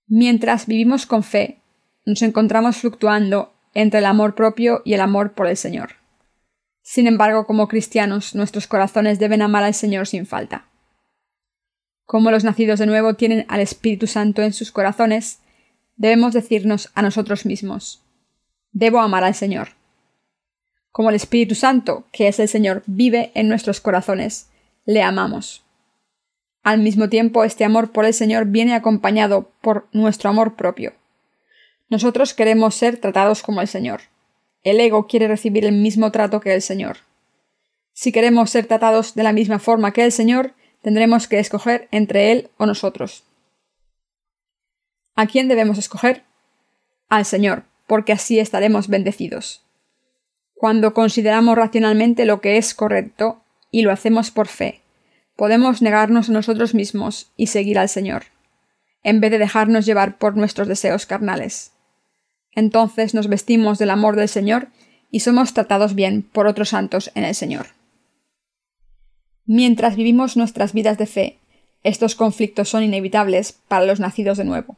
Mientras 0.06 0.66
vivimos 0.66 1.06
con 1.06 1.22
fe, 1.22 1.60
nos 2.04 2.22
encontramos 2.22 2.76
fluctuando 2.76 3.54
entre 3.72 4.00
el 4.00 4.06
amor 4.06 4.34
propio 4.34 4.82
y 4.84 4.94
el 4.94 5.00
amor 5.00 5.32
por 5.32 5.46
el 5.46 5.56
Señor. 5.56 5.96
Sin 6.82 7.06
embargo, 7.06 7.46
como 7.46 7.66
cristianos, 7.66 8.34
nuestros 8.34 8.66
corazones 8.66 9.18
deben 9.18 9.40
amar 9.40 9.64
al 9.64 9.74
Señor 9.74 10.06
sin 10.06 10.26
falta. 10.26 10.66
Como 12.04 12.30
los 12.30 12.44
nacidos 12.44 12.78
de 12.78 12.86
nuevo 12.86 13.14
tienen 13.14 13.46
al 13.48 13.60
Espíritu 13.60 14.06
Santo 14.06 14.42
en 14.42 14.52
sus 14.52 14.70
corazones, 14.70 15.40
debemos 15.96 16.34
decirnos 16.34 16.90
a 16.94 17.00
nosotros 17.00 17.46
mismos, 17.46 18.03
debo 18.74 19.00
amar 19.00 19.24
al 19.24 19.34
Señor. 19.34 19.68
Como 20.92 21.08
el 21.08 21.16
Espíritu 21.16 21.54
Santo, 21.54 22.04
que 22.12 22.28
es 22.28 22.38
el 22.38 22.48
Señor, 22.48 22.82
vive 22.86 23.32
en 23.34 23.48
nuestros 23.48 23.80
corazones, 23.80 24.50
le 24.84 25.02
amamos. 25.02 25.64
Al 26.62 26.78
mismo 26.78 27.08
tiempo, 27.08 27.44
este 27.44 27.64
amor 27.64 27.92
por 27.92 28.04
el 28.04 28.14
Señor 28.14 28.46
viene 28.46 28.74
acompañado 28.74 29.50
por 29.60 29.88
nuestro 29.92 30.30
amor 30.30 30.56
propio. 30.56 30.92
Nosotros 31.88 32.34
queremos 32.34 32.74
ser 32.74 32.98
tratados 32.98 33.42
como 33.42 33.60
el 33.60 33.68
Señor. 33.68 34.02
El 34.62 34.80
ego 34.80 35.06
quiere 35.06 35.28
recibir 35.28 35.64
el 35.64 35.72
mismo 35.72 36.10
trato 36.10 36.40
que 36.40 36.54
el 36.54 36.62
Señor. 36.62 36.98
Si 37.92 38.12
queremos 38.12 38.50
ser 38.50 38.66
tratados 38.66 39.14
de 39.14 39.22
la 39.22 39.32
misma 39.32 39.58
forma 39.58 39.92
que 39.92 40.04
el 40.04 40.12
Señor, 40.12 40.54
tendremos 40.82 41.28
que 41.28 41.38
escoger 41.38 41.86
entre 41.90 42.32
Él 42.32 42.50
o 42.56 42.66
nosotros. 42.66 43.24
¿A 45.14 45.26
quién 45.26 45.48
debemos 45.48 45.78
escoger? 45.78 46.24
Al 47.08 47.24
Señor, 47.24 47.64
porque 47.86 48.12
así 48.12 48.38
estaremos 48.38 48.88
bendecidos. 48.88 49.62
Cuando 50.54 50.94
consideramos 50.94 51.56
racionalmente 51.56 52.24
lo 52.24 52.40
que 52.40 52.56
es 52.56 52.74
correcto 52.74 53.42
y 53.70 53.82
lo 53.82 53.92
hacemos 53.92 54.30
por 54.30 54.48
fe, 54.48 54.80
podemos 55.36 55.82
negarnos 55.82 56.28
a 56.28 56.32
nosotros 56.32 56.74
mismos 56.74 57.30
y 57.36 57.48
seguir 57.48 57.78
al 57.78 57.88
Señor, 57.88 58.24
en 59.02 59.20
vez 59.20 59.30
de 59.30 59.38
dejarnos 59.38 59.84
llevar 59.84 60.16
por 60.16 60.36
nuestros 60.36 60.68
deseos 60.68 61.06
carnales. 61.06 61.72
Entonces 62.54 63.14
nos 63.14 63.28
vestimos 63.28 63.78
del 63.78 63.90
amor 63.90 64.16
del 64.16 64.28
Señor 64.28 64.68
y 65.10 65.20
somos 65.20 65.54
tratados 65.54 65.94
bien 65.94 66.22
por 66.22 66.46
otros 66.46 66.70
santos 66.70 67.10
en 67.14 67.24
el 67.24 67.34
Señor. 67.34 67.66
Mientras 69.44 69.96
vivimos 69.96 70.36
nuestras 70.36 70.72
vidas 70.72 70.96
de 70.96 71.06
fe, 71.06 71.38
estos 71.82 72.14
conflictos 72.14 72.70
son 72.70 72.82
inevitables 72.82 73.52
para 73.68 73.84
los 73.84 74.00
nacidos 74.00 74.38
de 74.38 74.44
nuevo. 74.44 74.76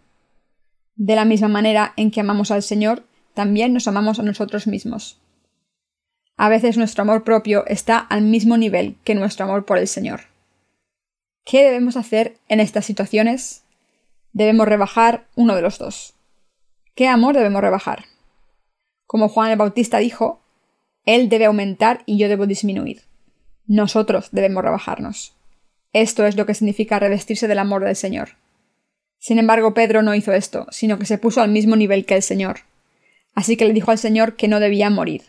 De 0.96 1.14
la 1.14 1.24
misma 1.24 1.48
manera 1.48 1.92
en 1.96 2.10
que 2.10 2.20
amamos 2.20 2.50
al 2.50 2.62
Señor, 2.62 3.04
también 3.34 3.74
nos 3.74 3.86
amamos 3.86 4.18
a 4.18 4.22
nosotros 4.22 4.66
mismos. 4.66 5.20
A 6.38 6.48
veces 6.48 6.76
nuestro 6.76 7.02
amor 7.02 7.22
propio 7.22 7.66
está 7.66 7.98
al 7.98 8.22
mismo 8.22 8.56
nivel 8.56 8.96
que 9.04 9.14
nuestro 9.14 9.44
amor 9.44 9.66
por 9.66 9.78
el 9.78 9.88
Señor. 9.88 10.22
¿Qué 11.44 11.62
debemos 11.64 11.96
hacer 11.96 12.38
en 12.48 12.60
estas 12.60 12.86
situaciones? 12.86 13.64
Debemos 14.32 14.66
rebajar 14.66 15.26
uno 15.34 15.54
de 15.54 15.62
los 15.62 15.78
dos. 15.78 16.14
¿Qué 16.94 17.08
amor 17.08 17.36
debemos 17.36 17.60
rebajar? 17.60 18.06
Como 19.06 19.28
Juan 19.28 19.50
el 19.50 19.58
Bautista 19.58 19.98
dijo, 19.98 20.40
Él 21.04 21.28
debe 21.28 21.44
aumentar 21.44 22.02
y 22.06 22.18
yo 22.18 22.28
debo 22.28 22.46
disminuir. 22.46 23.02
Nosotros 23.66 24.28
debemos 24.32 24.64
rebajarnos. 24.64 25.36
Esto 25.92 26.26
es 26.26 26.36
lo 26.36 26.46
que 26.46 26.54
significa 26.54 26.98
revestirse 26.98 27.48
del 27.48 27.58
amor 27.58 27.84
del 27.84 27.96
Señor. 27.96 28.30
Sin 29.26 29.40
embargo, 29.40 29.74
Pedro 29.74 30.02
no 30.02 30.14
hizo 30.14 30.32
esto, 30.32 30.68
sino 30.70 31.00
que 31.00 31.04
se 31.04 31.18
puso 31.18 31.42
al 31.42 31.50
mismo 31.50 31.74
nivel 31.74 32.06
que 32.06 32.14
el 32.14 32.22
Señor. 32.22 32.60
Así 33.34 33.56
que 33.56 33.64
le 33.64 33.72
dijo 33.72 33.90
al 33.90 33.98
Señor 33.98 34.36
que 34.36 34.46
no 34.46 34.60
debía 34.60 34.88
morir. 34.88 35.22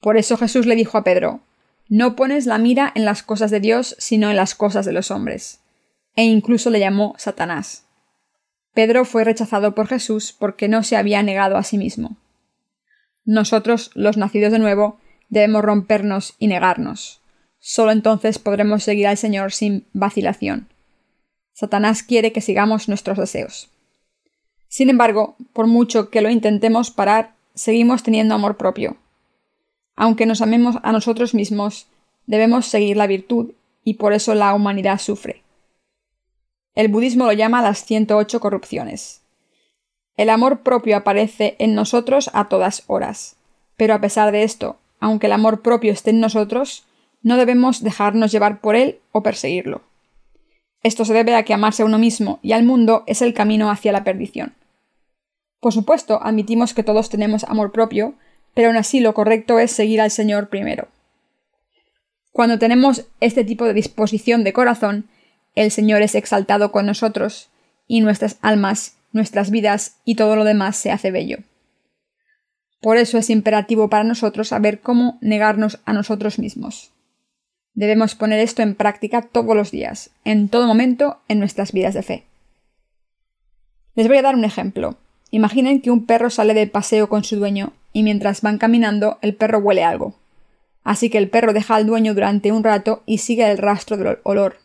Por 0.00 0.16
eso 0.16 0.36
Jesús 0.36 0.64
le 0.64 0.76
dijo 0.76 0.96
a 0.96 1.02
Pedro, 1.02 1.40
No 1.88 2.14
pones 2.14 2.46
la 2.46 2.56
mira 2.58 2.92
en 2.94 3.04
las 3.04 3.24
cosas 3.24 3.50
de 3.50 3.58
Dios, 3.58 3.96
sino 3.98 4.30
en 4.30 4.36
las 4.36 4.54
cosas 4.54 4.86
de 4.86 4.92
los 4.92 5.10
hombres. 5.10 5.58
E 6.14 6.22
incluso 6.22 6.70
le 6.70 6.78
llamó 6.78 7.16
Satanás. 7.18 7.84
Pedro 8.74 9.04
fue 9.04 9.24
rechazado 9.24 9.74
por 9.74 9.88
Jesús 9.88 10.32
porque 10.32 10.68
no 10.68 10.84
se 10.84 10.94
había 10.94 11.20
negado 11.24 11.56
a 11.56 11.64
sí 11.64 11.78
mismo. 11.78 12.16
Nosotros, 13.24 13.90
los 13.94 14.18
nacidos 14.18 14.52
de 14.52 14.60
nuevo, 14.60 15.00
debemos 15.30 15.64
rompernos 15.64 16.36
y 16.38 16.46
negarnos. 16.46 17.22
Solo 17.58 17.90
entonces 17.90 18.38
podremos 18.38 18.84
seguir 18.84 19.08
al 19.08 19.16
Señor 19.16 19.50
sin 19.50 19.88
vacilación. 19.94 20.69
Satanás 21.52 22.02
quiere 22.02 22.32
que 22.32 22.40
sigamos 22.40 22.88
nuestros 22.88 23.18
deseos. 23.18 23.68
Sin 24.68 24.88
embargo, 24.88 25.36
por 25.52 25.66
mucho 25.66 26.10
que 26.10 26.20
lo 26.20 26.30
intentemos 26.30 26.90
parar, 26.90 27.34
seguimos 27.54 28.02
teniendo 28.02 28.34
amor 28.34 28.56
propio. 28.56 28.96
Aunque 29.96 30.26
nos 30.26 30.40
amemos 30.40 30.76
a 30.82 30.92
nosotros 30.92 31.34
mismos, 31.34 31.88
debemos 32.26 32.66
seguir 32.66 32.96
la 32.96 33.06
virtud, 33.06 33.52
y 33.84 33.94
por 33.94 34.12
eso 34.12 34.34
la 34.34 34.54
humanidad 34.54 34.98
sufre. 34.98 35.42
El 36.74 36.88
budismo 36.88 37.26
lo 37.26 37.32
llama 37.32 37.62
las 37.62 37.84
108 37.84 38.40
corrupciones. 38.40 39.22
El 40.16 40.30
amor 40.30 40.60
propio 40.60 40.96
aparece 40.96 41.56
en 41.58 41.74
nosotros 41.74 42.30
a 42.32 42.48
todas 42.48 42.84
horas, 42.86 43.36
pero 43.76 43.94
a 43.94 44.00
pesar 44.00 44.32
de 44.32 44.44
esto, 44.44 44.78
aunque 45.00 45.26
el 45.26 45.32
amor 45.32 45.62
propio 45.62 45.92
esté 45.92 46.10
en 46.10 46.20
nosotros, 46.20 46.84
no 47.22 47.36
debemos 47.36 47.82
dejarnos 47.82 48.30
llevar 48.30 48.60
por 48.60 48.76
él 48.76 49.00
o 49.12 49.22
perseguirlo. 49.22 49.82
Esto 50.82 51.04
se 51.04 51.12
debe 51.12 51.34
a 51.34 51.44
que 51.44 51.54
amarse 51.54 51.82
a 51.82 51.86
uno 51.86 51.98
mismo 51.98 52.38
y 52.42 52.52
al 52.52 52.64
mundo 52.64 53.04
es 53.06 53.22
el 53.22 53.34
camino 53.34 53.70
hacia 53.70 53.92
la 53.92 54.04
perdición. 54.04 54.54
Por 55.60 55.72
supuesto, 55.72 56.22
admitimos 56.22 56.72
que 56.72 56.82
todos 56.82 57.10
tenemos 57.10 57.44
amor 57.44 57.70
propio, 57.70 58.14
pero 58.54 58.68
aún 58.68 58.76
así 58.76 59.00
lo 59.00 59.12
correcto 59.12 59.58
es 59.58 59.70
seguir 59.70 60.00
al 60.00 60.10
Señor 60.10 60.48
primero. 60.48 60.88
Cuando 62.32 62.58
tenemos 62.58 63.06
este 63.20 63.44
tipo 63.44 63.64
de 63.66 63.74
disposición 63.74 64.44
de 64.44 64.52
corazón, 64.52 65.08
el 65.54 65.70
Señor 65.70 66.00
es 66.00 66.14
exaltado 66.14 66.72
con 66.72 66.86
nosotros, 66.86 67.50
y 67.90 68.00
nuestras 68.00 68.38
almas, 68.40 68.94
nuestras 69.12 69.50
vidas 69.50 69.96
y 70.04 70.14
todo 70.14 70.36
lo 70.36 70.44
demás 70.44 70.76
se 70.76 70.92
hace 70.92 71.10
bello. 71.10 71.38
Por 72.80 72.96
eso 72.96 73.18
es 73.18 73.30
imperativo 73.30 73.90
para 73.90 74.04
nosotros 74.04 74.48
saber 74.48 74.80
cómo 74.80 75.18
negarnos 75.20 75.80
a 75.84 75.92
nosotros 75.92 76.38
mismos. 76.38 76.92
Debemos 77.74 78.14
poner 78.14 78.40
esto 78.40 78.62
en 78.62 78.74
práctica 78.74 79.22
todos 79.22 79.56
los 79.56 79.70
días, 79.70 80.10
en 80.24 80.48
todo 80.48 80.66
momento 80.66 81.20
en 81.28 81.38
nuestras 81.38 81.72
vidas 81.72 81.94
de 81.94 82.02
fe. 82.02 82.24
Les 83.94 84.08
voy 84.08 84.18
a 84.18 84.22
dar 84.22 84.34
un 84.34 84.44
ejemplo. 84.44 84.96
Imaginen 85.30 85.80
que 85.80 85.90
un 85.90 86.06
perro 86.06 86.30
sale 86.30 86.54
de 86.54 86.66
paseo 86.66 87.08
con 87.08 87.24
su 87.24 87.36
dueño 87.36 87.72
y 87.92 88.02
mientras 88.02 88.42
van 88.42 88.58
caminando 88.58 89.18
el 89.22 89.34
perro 89.34 89.58
huele 89.58 89.84
algo. 89.84 90.14
Así 90.82 91.10
que 91.10 91.18
el 91.18 91.28
perro 91.28 91.52
deja 91.52 91.76
al 91.76 91.86
dueño 91.86 92.14
durante 92.14 92.52
un 92.52 92.64
rato 92.64 93.02
y 93.06 93.18
sigue 93.18 93.50
el 93.50 93.58
rastro 93.58 93.96
del 93.96 94.18
olor. 94.22 94.56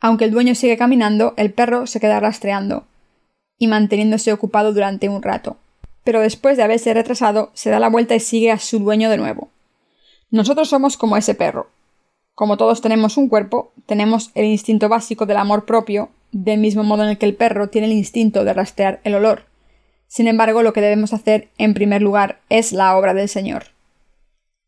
Aunque 0.00 0.24
el 0.24 0.30
dueño 0.30 0.54
sigue 0.54 0.76
caminando, 0.76 1.34
el 1.36 1.52
perro 1.52 1.86
se 1.86 2.00
queda 2.00 2.20
rastreando 2.20 2.86
y 3.58 3.66
manteniéndose 3.66 4.32
ocupado 4.32 4.72
durante 4.72 5.08
un 5.08 5.22
rato. 5.22 5.56
Pero 6.04 6.20
después 6.20 6.56
de 6.56 6.62
haberse 6.62 6.92
retrasado, 6.92 7.50
se 7.54 7.70
da 7.70 7.80
la 7.80 7.88
vuelta 7.88 8.14
y 8.14 8.20
sigue 8.20 8.50
a 8.50 8.58
su 8.58 8.78
dueño 8.78 9.08
de 9.08 9.16
nuevo. 9.16 9.48
Nosotros 10.34 10.68
somos 10.68 10.96
como 10.96 11.16
ese 11.16 11.36
perro. 11.36 11.70
Como 12.34 12.56
todos 12.56 12.80
tenemos 12.80 13.16
un 13.18 13.28
cuerpo, 13.28 13.72
tenemos 13.86 14.32
el 14.34 14.46
instinto 14.46 14.88
básico 14.88 15.26
del 15.26 15.36
amor 15.36 15.64
propio, 15.64 16.08
del 16.32 16.58
mismo 16.58 16.82
modo 16.82 17.04
en 17.04 17.10
el 17.10 17.18
que 17.18 17.26
el 17.26 17.36
perro 17.36 17.68
tiene 17.68 17.86
el 17.86 17.92
instinto 17.92 18.42
de 18.42 18.52
rastrear 18.52 19.00
el 19.04 19.14
olor. 19.14 19.44
Sin 20.08 20.26
embargo, 20.26 20.64
lo 20.64 20.72
que 20.72 20.80
debemos 20.80 21.12
hacer 21.12 21.50
en 21.56 21.72
primer 21.72 22.02
lugar 22.02 22.40
es 22.48 22.72
la 22.72 22.96
obra 22.96 23.14
del 23.14 23.28
Señor. 23.28 23.66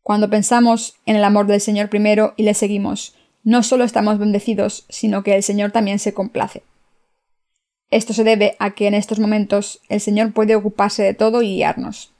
Cuando 0.03 0.29
pensamos 0.29 0.95
en 1.05 1.17
el 1.17 1.23
amor 1.25 1.47
del 1.47 1.59
Señor 1.59 1.89
primero 1.89 2.33
y 2.37 2.43
le 2.43 2.53
seguimos, 2.53 3.13
no 3.43 3.61
solo 3.61 3.83
estamos 3.83 4.19
bendecidos, 4.19 4.85
sino 4.87 5.21
que 5.21 5.35
el 5.35 5.43
Señor 5.43 5.71
también 5.71 5.99
se 5.99 6.13
complace. 6.13 6.63
Esto 7.91 8.13
se 8.13 8.23
debe 8.23 8.55
a 8.59 8.73
que 8.73 8.87
en 8.87 8.93
estos 8.93 9.19
momentos 9.19 9.81
el 9.89 9.99
Señor 9.99 10.31
puede 10.31 10.55
ocuparse 10.55 11.03
de 11.03 11.13
todo 11.13 11.41
y 11.41 11.55
guiarnos. 11.55 12.13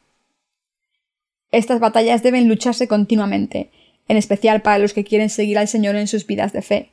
Estas 1.52 1.80
batallas 1.80 2.24
deben 2.24 2.48
lucharse 2.48 2.88
continuamente, 2.88 3.72
en 4.08 4.18
especial 4.18 4.62
para 4.62 4.80
los 4.80 4.94
que 4.94 5.04
quieren 5.04 5.30
seguir 5.30 5.58
al 5.58 5.68
Señor 5.68 5.96
en 5.96 6.08
sus 6.08 6.26
vidas 6.26 6.54
de 6.54 6.62
fe. 6.62 6.92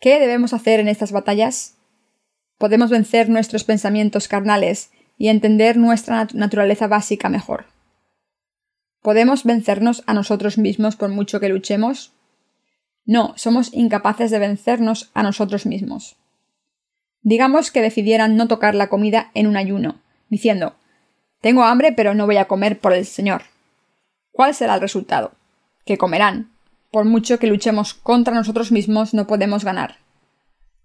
¿Qué 0.00 0.20
debemos 0.20 0.52
hacer 0.52 0.80
en 0.80 0.88
estas 0.88 1.12
batallas? 1.12 1.76
Podemos 2.56 2.90
vencer 2.90 3.28
nuestros 3.28 3.64
pensamientos 3.64 4.28
carnales 4.28 4.90
y 5.16 5.28
entender 5.28 5.76
nuestra 5.76 6.28
naturaleza 6.32 6.86
básica 6.86 7.28
mejor. 7.28 7.66
¿Podemos 9.02 9.44
vencernos 9.44 10.02
a 10.06 10.14
nosotros 10.14 10.58
mismos 10.58 10.96
por 10.96 11.08
mucho 11.08 11.40
que 11.40 11.48
luchemos? 11.48 12.12
No, 13.04 13.32
somos 13.36 13.72
incapaces 13.72 14.30
de 14.30 14.38
vencernos 14.38 15.10
a 15.14 15.22
nosotros 15.22 15.66
mismos. 15.66 16.16
Digamos 17.22 17.70
que 17.70 17.82
decidieran 17.82 18.36
no 18.36 18.48
tocar 18.48 18.74
la 18.74 18.88
comida 18.88 19.30
en 19.34 19.46
un 19.46 19.56
ayuno, 19.56 20.00
diciendo 20.28 20.76
tengo 21.40 21.62
hambre, 21.64 21.92
pero 21.92 22.14
no 22.14 22.26
voy 22.26 22.36
a 22.36 22.46
comer 22.46 22.78
por 22.78 22.92
el 22.92 23.06
Señor. 23.06 23.42
¿Cuál 24.32 24.54
será 24.54 24.74
el 24.74 24.80
resultado? 24.80 25.32
Que 25.84 25.98
comerán. 25.98 26.50
Por 26.90 27.04
mucho 27.04 27.38
que 27.38 27.46
luchemos 27.46 27.94
contra 27.94 28.34
nosotros 28.34 28.72
mismos, 28.72 29.14
no 29.14 29.26
podemos 29.26 29.64
ganar. 29.64 29.96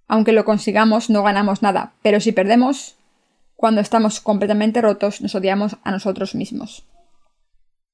Aunque 0.08 0.32
lo 0.32 0.46
consigamos, 0.46 1.10
no 1.10 1.24
ganamos 1.24 1.62
nada, 1.62 1.94
pero 2.02 2.20
si 2.20 2.32
perdemos, 2.32 2.96
cuando 3.56 3.82
estamos 3.82 4.20
completamente 4.20 4.82
rotos, 4.82 5.22
nos 5.22 5.34
odiamos 5.36 5.78
a 5.84 5.92
nosotros 5.92 6.36
mismos. 6.36 6.84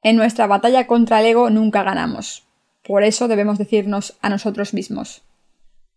En 0.02 0.16
nuestra 0.16 0.48
batalla 0.48 0.88
contra 0.88 1.20
el 1.20 1.28
ego 1.28 1.50
nunca 1.50 1.84
ganamos. 1.84 2.44
Por 2.84 3.04
eso 3.04 3.28
debemos 3.28 3.58
decirnos 3.58 4.18
a 4.22 4.30
nosotros 4.30 4.74
mismos 4.74 5.22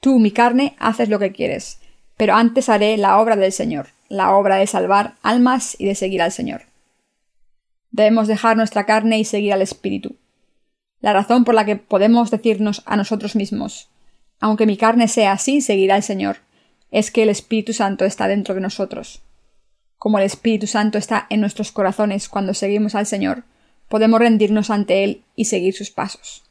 Tú, 0.02 0.18
mi 0.18 0.32
carne, 0.32 0.74
haces 0.80 1.08
lo 1.08 1.20
que 1.20 1.30
quieres, 1.30 1.78
pero 2.16 2.34
antes 2.34 2.68
haré 2.68 2.96
la 2.96 3.20
obra 3.20 3.36
del 3.36 3.52
Señor 3.52 3.90
la 4.12 4.36
obra 4.36 4.56
de 4.56 4.66
salvar 4.66 5.14
almas 5.22 5.74
y 5.78 5.86
de 5.86 5.94
seguir 5.94 6.20
al 6.20 6.32
Señor. 6.32 6.64
Debemos 7.92 8.28
dejar 8.28 8.58
nuestra 8.58 8.84
carne 8.84 9.18
y 9.18 9.24
seguir 9.24 9.54
al 9.54 9.62
Espíritu. 9.62 10.16
La 11.00 11.14
razón 11.14 11.44
por 11.44 11.54
la 11.54 11.64
que 11.64 11.76
podemos 11.76 12.30
decirnos 12.30 12.82
a 12.84 12.96
nosotros 12.96 13.34
mismos, 13.36 13.88
aunque 14.38 14.66
mi 14.66 14.76
carne 14.76 15.08
sea 15.08 15.32
así, 15.32 15.62
seguirá 15.62 15.94
al 15.94 16.02
Señor, 16.02 16.40
es 16.90 17.10
que 17.10 17.22
el 17.22 17.30
Espíritu 17.30 17.72
Santo 17.72 18.04
está 18.04 18.28
dentro 18.28 18.54
de 18.54 18.60
nosotros. 18.60 19.22
Como 19.96 20.18
el 20.18 20.24
Espíritu 20.24 20.66
Santo 20.66 20.98
está 20.98 21.26
en 21.30 21.40
nuestros 21.40 21.72
corazones 21.72 22.28
cuando 22.28 22.52
seguimos 22.52 22.94
al 22.94 23.06
Señor, 23.06 23.44
podemos 23.88 24.20
rendirnos 24.20 24.68
ante 24.68 25.04
Él 25.04 25.22
y 25.36 25.46
seguir 25.46 25.74
sus 25.74 25.90
pasos. 25.90 26.42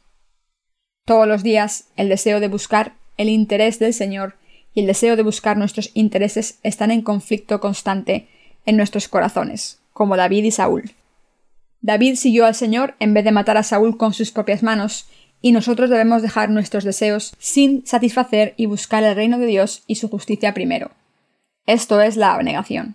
Todos 1.06 1.28
los 1.28 1.44
días 1.44 1.84
el 1.96 2.08
deseo 2.08 2.40
de 2.40 2.48
buscar 2.48 2.94
el 3.18 3.28
interés 3.28 3.78
del 3.78 3.94
Señor 3.94 4.34
y 4.74 4.80
el 4.80 4.86
deseo 4.86 5.16
de 5.16 5.22
buscar 5.22 5.56
nuestros 5.56 5.90
intereses 5.94 6.58
están 6.62 6.90
en 6.90 7.02
conflicto 7.02 7.60
constante 7.60 8.28
en 8.66 8.76
nuestros 8.76 9.08
corazones, 9.08 9.80
como 9.92 10.16
David 10.16 10.44
y 10.44 10.50
Saúl. 10.50 10.92
David 11.80 12.14
siguió 12.14 12.46
al 12.46 12.54
Señor 12.54 12.94
en 13.00 13.12
vez 13.12 13.24
de 13.24 13.32
matar 13.32 13.56
a 13.56 13.62
Saúl 13.62 13.96
con 13.96 14.14
sus 14.14 14.30
propias 14.30 14.62
manos, 14.62 15.06
y 15.44 15.50
nosotros 15.50 15.90
debemos 15.90 16.22
dejar 16.22 16.50
nuestros 16.50 16.84
deseos 16.84 17.34
sin 17.38 17.84
satisfacer 17.84 18.54
y 18.56 18.66
buscar 18.66 19.02
el 19.02 19.16
reino 19.16 19.38
de 19.38 19.46
Dios 19.46 19.82
y 19.88 19.96
su 19.96 20.08
justicia 20.08 20.54
primero. 20.54 20.92
Esto 21.66 22.00
es 22.00 22.16
la 22.16 22.34
abnegación. 22.34 22.94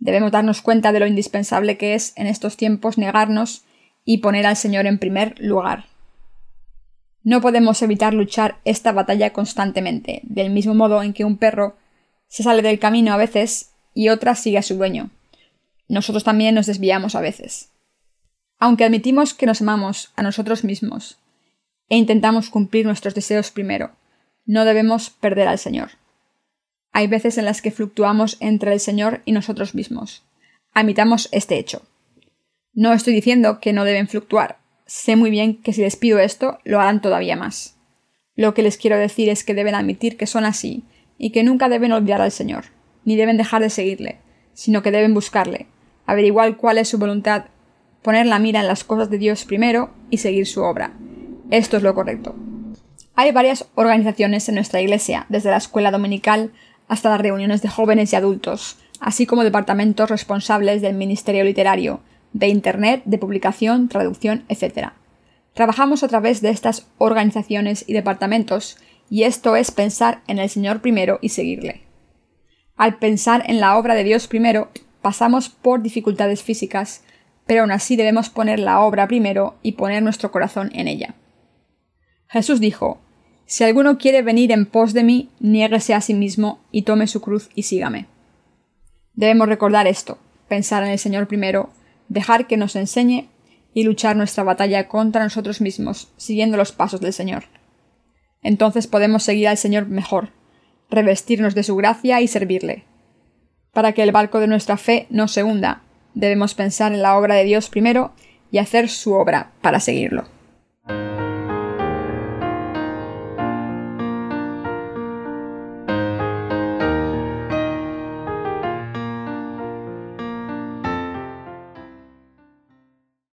Debemos 0.00 0.32
darnos 0.32 0.62
cuenta 0.62 0.90
de 0.90 0.98
lo 0.98 1.06
indispensable 1.06 1.78
que 1.78 1.94
es 1.94 2.12
en 2.16 2.26
estos 2.26 2.56
tiempos 2.56 2.98
negarnos 2.98 3.62
y 4.04 4.18
poner 4.18 4.46
al 4.46 4.56
Señor 4.56 4.86
en 4.86 4.98
primer 4.98 5.38
lugar. 5.38 5.86
No 7.24 7.40
podemos 7.40 7.80
evitar 7.80 8.12
luchar 8.12 8.60
esta 8.64 8.92
batalla 8.92 9.32
constantemente, 9.32 10.20
del 10.24 10.50
mismo 10.50 10.74
modo 10.74 11.02
en 11.02 11.14
que 11.14 11.24
un 11.24 11.38
perro 11.38 11.76
se 12.28 12.42
sale 12.42 12.60
del 12.60 12.78
camino 12.78 13.14
a 13.14 13.16
veces 13.16 13.72
y 13.94 14.10
otra 14.10 14.34
sigue 14.34 14.58
a 14.58 14.62
su 14.62 14.76
dueño. 14.76 15.10
Nosotros 15.88 16.22
también 16.22 16.54
nos 16.54 16.66
desviamos 16.66 17.14
a 17.14 17.22
veces. 17.22 17.70
Aunque 18.58 18.84
admitimos 18.84 19.32
que 19.32 19.46
nos 19.46 19.62
amamos 19.62 20.12
a 20.16 20.22
nosotros 20.22 20.64
mismos 20.64 21.18
e 21.88 21.96
intentamos 21.96 22.50
cumplir 22.50 22.84
nuestros 22.84 23.14
deseos 23.14 23.50
primero, 23.50 23.92
no 24.44 24.66
debemos 24.66 25.08
perder 25.08 25.48
al 25.48 25.58
Señor. 25.58 25.92
Hay 26.92 27.06
veces 27.06 27.38
en 27.38 27.46
las 27.46 27.62
que 27.62 27.70
fluctuamos 27.70 28.36
entre 28.40 28.72
el 28.72 28.80
Señor 28.80 29.22
y 29.24 29.32
nosotros 29.32 29.74
mismos. 29.74 30.24
Admitamos 30.72 31.28
este 31.32 31.58
hecho. 31.58 31.82
No 32.74 32.92
estoy 32.92 33.14
diciendo 33.14 33.60
que 33.60 33.72
no 33.72 33.84
deben 33.84 34.08
fluctuar. 34.08 34.58
Sé 34.86 35.16
muy 35.16 35.30
bien 35.30 35.62
que 35.62 35.72
si 35.72 35.80
les 35.80 35.96
pido 35.96 36.18
esto, 36.18 36.58
lo 36.64 36.80
harán 36.80 37.00
todavía 37.00 37.36
más. 37.36 37.76
Lo 38.36 38.52
que 38.52 38.62
les 38.62 38.76
quiero 38.76 38.98
decir 38.98 39.28
es 39.28 39.44
que 39.44 39.54
deben 39.54 39.74
admitir 39.74 40.16
que 40.16 40.26
son 40.26 40.44
así 40.44 40.84
y 41.16 41.30
que 41.30 41.42
nunca 41.42 41.68
deben 41.68 41.92
olvidar 41.92 42.20
al 42.20 42.32
Señor, 42.32 42.66
ni 43.04 43.16
deben 43.16 43.36
dejar 43.36 43.62
de 43.62 43.70
seguirle, 43.70 44.18
sino 44.52 44.82
que 44.82 44.90
deben 44.90 45.14
buscarle, 45.14 45.66
averiguar 46.04 46.56
cuál 46.56 46.78
es 46.78 46.88
su 46.88 46.98
voluntad, 46.98 47.46
poner 48.02 48.26
la 48.26 48.38
mira 48.38 48.60
en 48.60 48.66
las 48.66 48.84
cosas 48.84 49.08
de 49.08 49.18
Dios 49.18 49.44
primero 49.44 49.90
y 50.10 50.18
seguir 50.18 50.46
su 50.46 50.62
obra. 50.62 50.92
Esto 51.50 51.76
es 51.78 51.82
lo 51.82 51.94
correcto. 51.94 52.34
Hay 53.14 53.32
varias 53.32 53.66
organizaciones 53.76 54.48
en 54.48 54.56
nuestra 54.56 54.82
iglesia, 54.82 55.26
desde 55.28 55.50
la 55.50 55.56
escuela 55.56 55.90
dominical 55.90 56.52
hasta 56.88 57.08
las 57.10 57.20
reuniones 57.20 57.62
de 57.62 57.68
jóvenes 57.68 58.12
y 58.12 58.16
adultos, 58.16 58.76
así 59.00 59.24
como 59.24 59.44
departamentos 59.44 60.10
responsables 60.10 60.82
del 60.82 60.94
Ministerio 60.94 61.44
Literario, 61.44 62.00
de 62.34 62.48
Internet, 62.48 63.02
de 63.06 63.16
publicación, 63.16 63.88
traducción, 63.88 64.44
etc. 64.48 64.90
Trabajamos 65.54 66.02
a 66.02 66.08
través 66.08 66.42
de 66.42 66.50
estas 66.50 66.88
organizaciones 66.98 67.84
y 67.86 67.94
departamentos, 67.94 68.76
y 69.08 69.22
esto 69.22 69.56
es 69.56 69.70
pensar 69.70 70.22
en 70.26 70.38
el 70.38 70.50
Señor 70.50 70.82
primero 70.82 71.18
y 71.22 71.30
seguirle. 71.30 71.82
Al 72.76 72.98
pensar 72.98 73.44
en 73.46 73.60
la 73.60 73.78
obra 73.78 73.94
de 73.94 74.04
Dios 74.04 74.26
primero, 74.26 74.70
pasamos 75.00 75.48
por 75.48 75.80
dificultades 75.80 76.42
físicas, 76.42 77.04
pero 77.46 77.62
aún 77.62 77.70
así 77.70 77.94
debemos 77.94 78.30
poner 78.30 78.58
la 78.58 78.80
obra 78.80 79.06
primero 79.06 79.54
y 79.62 79.72
poner 79.72 80.02
nuestro 80.02 80.32
corazón 80.32 80.70
en 80.74 80.88
ella. 80.88 81.14
Jesús 82.26 82.58
dijo, 82.58 82.98
Si 83.46 83.62
alguno 83.62 83.96
quiere 83.96 84.22
venir 84.22 84.50
en 84.50 84.66
pos 84.66 84.92
de 84.92 85.04
mí, 85.04 85.30
niéguese 85.38 85.94
a 85.94 86.00
sí 86.00 86.14
mismo 86.14 86.58
y 86.72 86.82
tome 86.82 87.06
su 87.06 87.20
cruz 87.20 87.48
y 87.54 87.62
sígame. 87.62 88.06
Debemos 89.12 89.48
recordar 89.48 89.86
esto, 89.86 90.18
pensar 90.48 90.82
en 90.82 90.90
el 90.90 90.98
Señor 90.98 91.28
primero, 91.28 91.70
dejar 92.08 92.46
que 92.46 92.56
nos 92.56 92.76
enseñe 92.76 93.28
y 93.72 93.82
luchar 93.82 94.16
nuestra 94.16 94.44
batalla 94.44 94.88
contra 94.88 95.24
nosotros 95.24 95.60
mismos, 95.60 96.12
siguiendo 96.16 96.56
los 96.56 96.72
pasos 96.72 97.00
del 97.00 97.12
Señor. 97.12 97.44
Entonces 98.42 98.86
podemos 98.86 99.22
seguir 99.22 99.48
al 99.48 99.56
Señor 99.56 99.86
mejor, 99.86 100.30
revestirnos 100.90 101.54
de 101.54 101.62
su 101.62 101.76
gracia 101.76 102.20
y 102.20 102.28
servirle. 102.28 102.84
Para 103.72 103.92
que 103.92 104.02
el 104.02 104.12
barco 104.12 104.38
de 104.38 104.46
nuestra 104.46 104.76
fe 104.76 105.06
no 105.10 105.26
se 105.26 105.42
hunda, 105.42 105.82
debemos 106.14 106.54
pensar 106.54 106.92
en 106.92 107.02
la 107.02 107.16
obra 107.16 107.34
de 107.34 107.44
Dios 107.44 107.68
primero 107.68 108.12
y 108.50 108.58
hacer 108.58 108.88
su 108.88 109.14
obra 109.14 109.50
para 109.60 109.80
seguirlo. 109.80 110.33